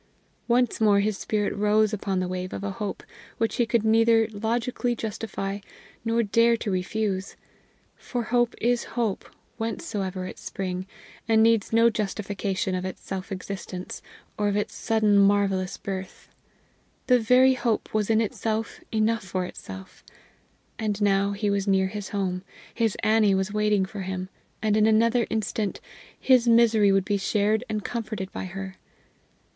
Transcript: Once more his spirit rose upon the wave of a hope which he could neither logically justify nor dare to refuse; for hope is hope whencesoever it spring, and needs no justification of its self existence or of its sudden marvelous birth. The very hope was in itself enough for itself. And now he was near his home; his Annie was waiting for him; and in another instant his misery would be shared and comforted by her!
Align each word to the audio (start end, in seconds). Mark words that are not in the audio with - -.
Once 0.47 0.81
more 0.81 0.99
his 0.99 1.15
spirit 1.15 1.55
rose 1.55 1.93
upon 1.93 2.19
the 2.19 2.27
wave 2.27 2.53
of 2.53 2.63
a 2.63 2.71
hope 2.71 3.03
which 3.37 3.57
he 3.57 3.67
could 3.67 3.85
neither 3.85 4.27
logically 4.29 4.95
justify 4.95 5.59
nor 6.03 6.23
dare 6.23 6.57
to 6.57 6.71
refuse; 6.71 7.35
for 7.97 8.23
hope 8.23 8.55
is 8.59 8.83
hope 8.97 9.29
whencesoever 9.59 10.25
it 10.25 10.39
spring, 10.39 10.87
and 11.27 11.43
needs 11.43 11.71
no 11.71 11.91
justification 11.91 12.73
of 12.73 12.83
its 12.83 12.99
self 13.03 13.31
existence 13.31 14.01
or 14.39 14.47
of 14.47 14.57
its 14.57 14.73
sudden 14.73 15.19
marvelous 15.19 15.77
birth. 15.77 16.29
The 17.05 17.19
very 17.19 17.53
hope 17.53 17.93
was 17.93 18.09
in 18.09 18.21
itself 18.21 18.79
enough 18.91 19.21
for 19.23 19.45
itself. 19.45 20.03
And 20.79 20.99
now 20.99 21.33
he 21.33 21.51
was 21.51 21.67
near 21.67 21.89
his 21.89 22.09
home; 22.09 22.41
his 22.73 22.97
Annie 23.03 23.35
was 23.35 23.53
waiting 23.53 23.85
for 23.85 24.01
him; 24.01 24.29
and 24.63 24.75
in 24.75 24.87
another 24.87 25.27
instant 25.29 25.79
his 26.19 26.47
misery 26.47 26.91
would 26.91 27.05
be 27.05 27.17
shared 27.17 27.63
and 27.69 27.83
comforted 27.85 28.31
by 28.31 28.45
her! 28.45 28.77